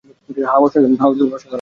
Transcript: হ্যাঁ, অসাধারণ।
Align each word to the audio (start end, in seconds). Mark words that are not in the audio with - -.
হ্যাঁ, 0.37 0.59
অসাধারণ। 0.59 0.95